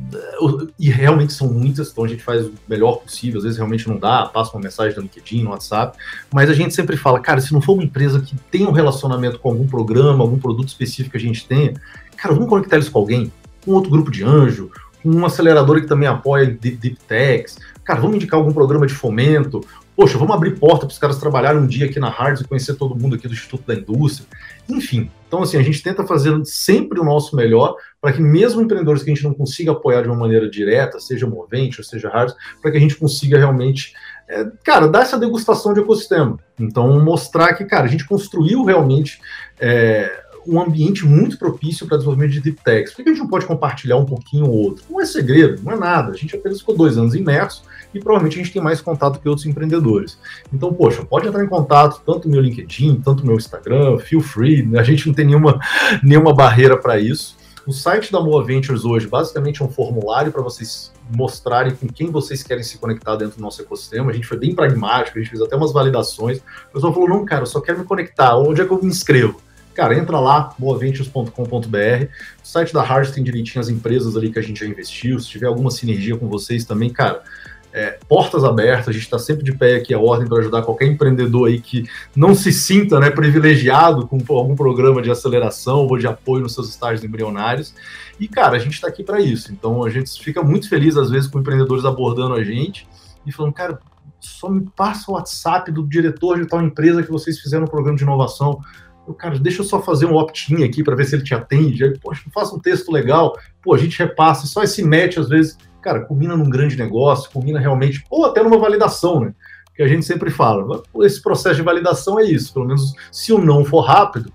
[0.77, 3.97] e realmente são muitas, então a gente faz o melhor possível, às vezes realmente não
[3.97, 5.97] dá, passa uma mensagem no LinkedIn, no WhatsApp,
[6.33, 9.37] mas a gente sempre fala, cara, se não for uma empresa que tem um relacionamento
[9.39, 11.73] com algum programa, algum produto específico que a gente tenha,
[12.17, 13.31] cara, vamos conectar eles com alguém,
[13.63, 14.71] com outro grupo de anjo,
[15.05, 19.61] uma aceleradora que também apoia deep Techs, cara, vamos indicar algum programa de fomento,
[19.95, 22.75] poxa, vamos abrir porta para os caras trabalharem um dia aqui na Hards e conhecer
[22.75, 24.27] todo mundo aqui do Instituto da Indústria.
[24.69, 29.03] Enfim, então assim, a gente tenta fazer sempre o nosso melhor para que mesmo empreendedores
[29.03, 32.35] que a gente não consiga apoiar de uma maneira direta, seja movente ou seja Hards,
[32.61, 33.93] para que a gente consiga realmente,
[34.27, 36.39] é, cara, dar essa degustação de ecossistema.
[36.59, 39.21] Então, mostrar que, cara, a gente construiu realmente
[39.59, 42.93] é, um ambiente muito propício para desenvolvimento de deep techs.
[42.93, 44.83] Por que a gente não pode compartilhar um pouquinho ou outro?
[44.89, 46.11] Não é segredo, não é nada.
[46.11, 49.27] A gente apenas ficou dois anos imerso e provavelmente a gente tem mais contato que
[49.27, 50.17] outros empreendedores.
[50.53, 54.21] Então, poxa, pode entrar em contato, tanto no meu LinkedIn, tanto no meu Instagram, feel
[54.21, 55.59] free, a gente não tem nenhuma,
[56.03, 57.39] nenhuma barreira para isso.
[57.65, 62.09] O site da Moa Ventures hoje basicamente é um formulário para vocês mostrarem com quem
[62.09, 64.09] vocês querem se conectar dentro do nosso ecossistema.
[64.09, 66.39] A gente foi bem pragmático, a gente fez até umas validações.
[66.69, 68.87] O pessoal falou: não, cara, eu só quero me conectar, onde é que eu me
[68.87, 69.39] inscrevo?
[69.73, 72.05] Cara, entra lá, moaventures.com.br.
[72.43, 75.19] O site da Harvard tem direitinho as empresas ali que a gente já investiu.
[75.19, 77.23] Se tiver alguma sinergia com vocês também, cara,
[77.73, 80.87] é, portas abertas, a gente está sempre de pé aqui a ordem para ajudar qualquer
[80.87, 86.05] empreendedor aí que não se sinta né, privilegiado com algum programa de aceleração ou de
[86.05, 87.73] apoio nos seus estágios embrionários.
[88.19, 89.51] E, cara, a gente está aqui para isso.
[89.53, 92.87] Então, a gente fica muito feliz, às vezes, com empreendedores abordando a gente
[93.25, 93.79] e falando, cara,
[94.19, 97.97] só me passa o WhatsApp do diretor de tal empresa que vocês fizeram um programa
[97.97, 98.59] de inovação
[99.13, 101.83] cara, deixa eu só fazer um opt-in aqui para ver se ele te atende.
[101.83, 103.37] Aí, poxa, faça um texto legal.
[103.61, 107.59] Pô, a gente repassa, só esse match, às vezes, cara, combina num grande negócio, combina
[107.59, 109.33] realmente, ou até numa validação, né?
[109.75, 110.81] Que a gente sempre fala.
[111.01, 112.53] Esse processo de validação é isso.
[112.53, 114.31] Pelo menos se o não for rápido,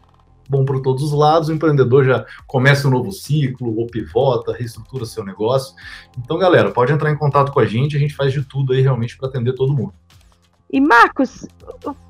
[0.49, 5.05] bom para todos os lados, o empreendedor já começa um novo ciclo, ou pivota, reestrutura
[5.05, 5.75] seu negócio.
[6.19, 8.81] Então, galera, pode entrar em contato com a gente, a gente faz de tudo aí
[8.81, 9.93] realmente para atender todo mundo.
[10.71, 11.47] E Marcos,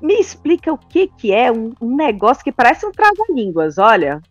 [0.01, 4.21] me explica o que, que é um, um negócio que parece um trava-línguas, olha.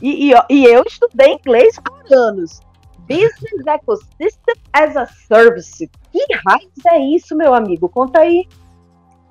[0.00, 2.60] E, e, e, eu estudei inglês por anos.
[3.08, 5.90] Business Ecosystem as a Service.
[6.12, 7.88] Que raiz é isso, meu amigo?
[7.88, 8.46] Conta aí.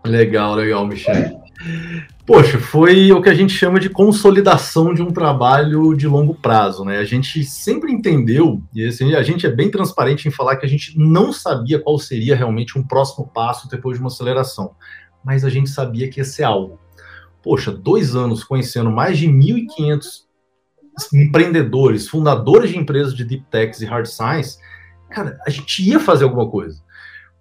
[0.05, 1.41] Legal, legal, Michel.
[2.25, 6.85] Poxa, foi o que a gente chama de consolidação de um trabalho de longo prazo,
[6.85, 6.97] né?
[6.97, 10.69] A gente sempre entendeu, e assim, a gente é bem transparente em falar que a
[10.69, 14.71] gente não sabia qual seria realmente um próximo passo depois de uma aceleração,
[15.23, 16.79] mas a gente sabia que ia ser algo.
[17.41, 20.23] Poxa, dois anos conhecendo mais de 1.500
[21.13, 24.57] empreendedores, fundadores de empresas de deep techs e hard science,
[25.09, 26.82] cara, a gente ia fazer alguma coisa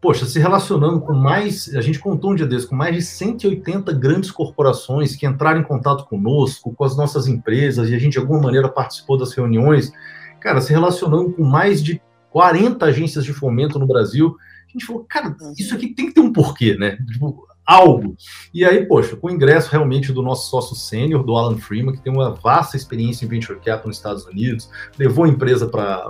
[0.03, 3.93] poxa, se relacionando com mais, a gente contou um dia desse, com mais de 180
[3.93, 8.19] grandes corporações que entraram em contato conosco, com as nossas empresas, e a gente de
[8.19, 9.93] alguma maneira participou das reuniões,
[10.41, 14.37] cara, se relacionando com mais de 40 agências de fomento no Brasil,
[14.67, 16.99] a gente falou, cara, isso aqui tem que ter um porquê, né?
[17.12, 18.17] Tipo, algo.
[18.53, 22.03] E aí, poxa, com o ingresso realmente do nosso sócio sênior, do Alan Freeman, que
[22.03, 24.68] tem uma vasta experiência em venture capital nos Estados Unidos,
[24.99, 26.09] levou a empresa para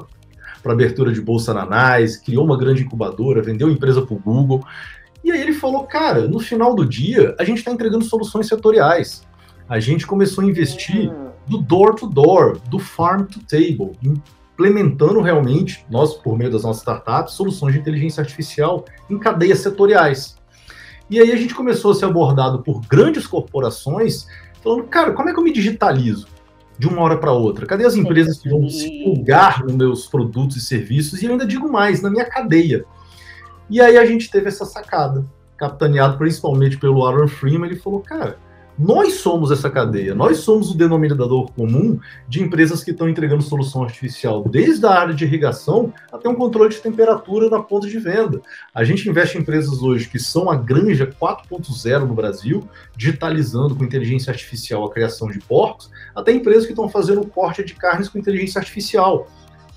[0.63, 4.19] para abertura de bolsa na NAS, criou uma grande incubadora, vendeu a empresa para o
[4.19, 4.65] Google.
[5.25, 9.23] E aí ele falou, cara, no final do dia, a gente está entregando soluções setoriais.
[9.69, 11.31] A gente começou a investir hum.
[11.47, 16.83] do door to door, do farm to table, implementando realmente, nós, por meio das nossas
[16.83, 20.37] startups, soluções de inteligência artificial em cadeias setoriais.
[21.11, 24.27] E aí a gente começou a ser abordado por grandes corporações,
[24.63, 26.32] falando, cara, como é que eu me digitalizo
[26.79, 27.67] de uma hora para outra?
[27.67, 31.23] Cadê as empresas que vão se plugar nos meus produtos e serviços?
[31.23, 32.85] E eu ainda digo mais, na minha cadeia.
[33.71, 35.25] E aí a gente teve essa sacada,
[35.57, 38.39] capitaneado principalmente pelo Aaron Freeman, ele falou, cara,
[38.79, 43.83] nós somos essa cadeia, nós somos o denominador comum de empresas que estão entregando solução
[43.83, 48.41] artificial, desde a área de irrigação até um controle de temperatura na ponta de venda.
[48.75, 52.67] A gente investe em empresas hoje que são a granja 4.0 no Brasil,
[52.97, 57.75] digitalizando com inteligência artificial a criação de porcos, até empresas que estão fazendo corte de
[57.75, 59.29] carnes com inteligência artificial.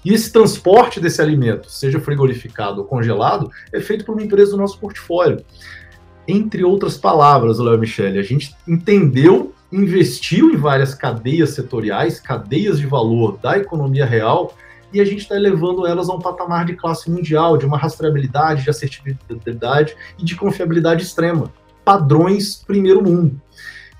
[0.05, 4.57] E esse transporte desse alimento, seja frigorificado ou congelado, é feito por uma empresa do
[4.57, 5.43] nosso portfólio
[6.27, 12.85] entre outras palavras, Léo Michele, a gente entendeu, investiu em várias cadeias setoriais, cadeias de
[12.85, 14.53] valor da economia real,
[14.93, 18.63] e a gente está elevando elas a um patamar de classe mundial, de uma rastreabilidade,
[18.63, 21.51] de assertividade e de confiabilidade extrema.
[21.83, 23.39] Padrões primeiro mundo.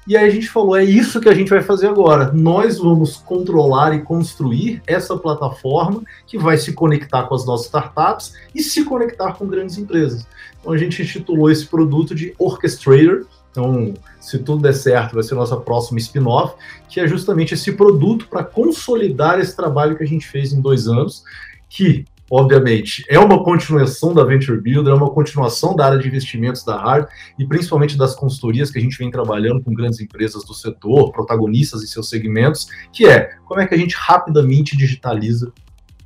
[0.08, 2.32] E aí a gente falou, é isso que a gente vai fazer agora.
[2.32, 8.34] Nós vamos controlar e construir essa plataforma que vai se conectar com as nossas startups
[8.54, 10.28] e se conectar com grandes empresas.
[10.60, 13.26] Então a gente intitulou esse produto de Orchestrator.
[13.50, 16.56] Então, se tudo der certo, vai ser nossa próxima spin-off,
[16.90, 20.88] que é justamente esse produto para consolidar esse trabalho que a gente fez em dois
[20.88, 21.24] anos,
[21.70, 26.64] que obviamente, é uma continuação da Venture Builder, é uma continuação da área de investimentos
[26.64, 27.08] da Hard
[27.38, 31.84] e principalmente das consultorias que a gente vem trabalhando com grandes empresas do setor, protagonistas
[31.84, 35.52] em seus segmentos, que é como é que a gente rapidamente digitaliza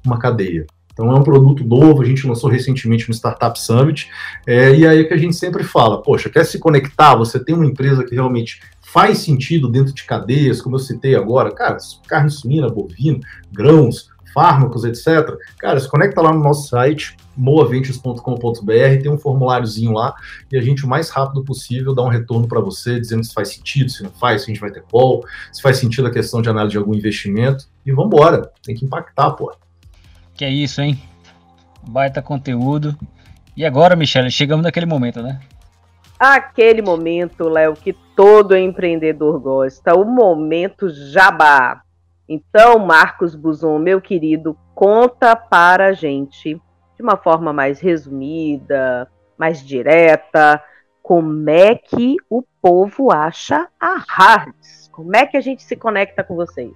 [0.05, 0.65] uma cadeia.
[0.99, 4.09] Então é um produto novo, a gente lançou recentemente no Startup Summit,
[4.45, 7.55] é, e aí é que a gente sempre fala, poxa, quer se conectar, você tem
[7.55, 12.29] uma empresa que realmente faz sentido dentro de cadeias, como eu citei agora, cara, carne
[12.29, 15.35] suína, bovina, grãos, fármacos, etc.
[15.57, 20.13] Cara, se conecta lá no nosso site, moaventures.com.br, tem um formuláriozinho lá
[20.51, 23.49] e a gente, o mais rápido possível, dá um retorno para você, dizendo se faz
[23.49, 26.41] sentido, se não faz, se a gente vai ter call, se faz sentido a questão
[26.41, 27.65] de análise de algum investimento.
[27.85, 29.53] E vamos embora, tem que impactar, pô.
[30.33, 31.01] Que é isso, hein?
[31.87, 32.97] Baita conteúdo.
[33.55, 35.39] E agora, Michelle, chegamos naquele momento, né?
[36.19, 41.81] Aquele momento, Léo, que todo empreendedor gosta, o momento jabá.
[42.29, 46.61] Então, Marcos Buzon, meu querido, conta para a gente,
[46.95, 50.61] de uma forma mais resumida, mais direta,
[51.01, 54.87] como é que o povo acha a Hards?
[54.91, 56.71] Como é que a gente se conecta com vocês?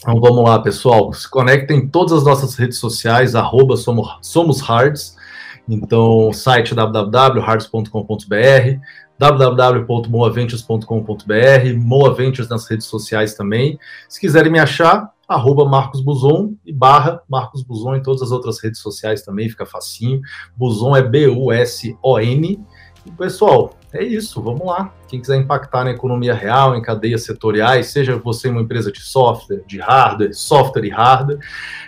[0.00, 1.12] Então vamos lá, pessoal.
[1.12, 5.14] Se conectem em todas as nossas redes sociais, arroba somos, somos Hards.
[5.68, 8.80] Então, site www.hards.com.br,
[9.18, 13.78] www.moaventures.com.br, Moaventures nas redes sociais também.
[14.08, 18.62] Se quiserem me achar, arroba Marcos Buzon e barra Marcos Buzon em todas as outras
[18.62, 20.20] redes sociais também, fica facinho.
[20.56, 22.60] Buzon é B-U-S-O-N.
[23.06, 24.92] E, pessoal, é isso, vamos lá.
[25.06, 29.62] Quem quiser impactar na economia real, em cadeias setoriais, seja você uma empresa de software,
[29.66, 31.38] de hardware, software e hardware,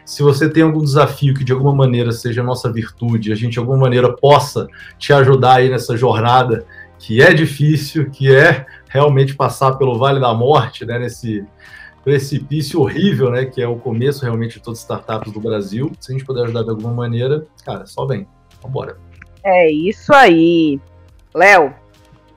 [0.05, 3.59] se você tem algum desafio que de alguma maneira seja nossa virtude, a gente de
[3.59, 4.69] alguma maneira possa
[4.99, 6.67] te ajudar aí nessa jornada
[6.99, 11.45] que é difícil, que é realmente passar pelo Vale da Morte, né, nesse
[12.03, 15.93] precipício horrível, né, que é o começo realmente de todas as startups do Brasil.
[16.01, 18.27] Se a gente puder ajudar de alguma maneira, cara, só bem.
[18.63, 18.97] Vambora.
[19.45, 20.81] É isso aí.
[21.35, 21.75] Léo,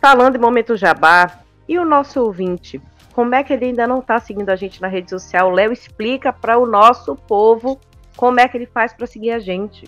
[0.02, 2.82] falando em Momento Jabá, e o nosso ouvinte?
[3.14, 5.52] Como é que ele ainda não está seguindo a gente na rede social?
[5.52, 7.80] Léo explica para o nosso povo
[8.18, 9.88] como é que ele faz para seguir a gente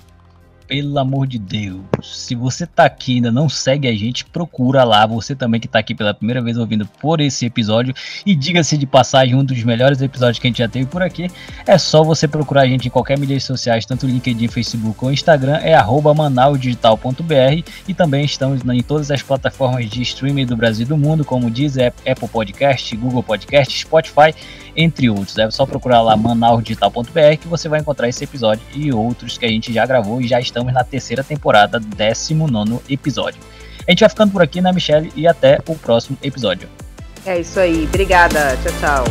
[0.72, 4.86] pelo amor de Deus, se você tá aqui e ainda não segue a gente, procura
[4.86, 7.94] lá, você também que tá aqui pela primeira vez ouvindo por esse episódio,
[8.26, 11.30] e diga-se de passagem, um dos melhores episódios que a gente já teve por aqui,
[11.68, 15.58] é só você procurar a gente em qualquer mídia sociais, tanto LinkedIn, Facebook ou Instagram,
[15.58, 20.88] é arroba manausdigital.br, e também estamos em todas as plataformas de streaming do Brasil e
[20.88, 24.34] do mundo, como diz Apple Podcast, Google Podcast, Spotify,
[24.76, 25.38] entre outros.
[25.38, 29.50] É só procurar lá manausdigital.br que você vai encontrar esse episódio e outros que a
[29.50, 33.40] gente já gravou e já estamos na terceira temporada, 19 episódio.
[33.88, 35.12] A gente vai ficando por aqui, né, Michelle?
[35.16, 36.70] E até o próximo episódio.
[37.26, 37.86] É isso aí.
[37.86, 38.58] Obrigada.
[38.64, 39.04] Tchau, tchau.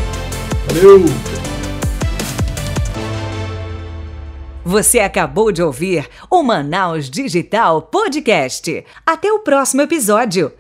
[0.66, 1.04] Valeu!
[4.64, 8.84] Você acabou de ouvir o Manaus Digital Podcast.
[9.04, 10.52] Até o próximo episódio.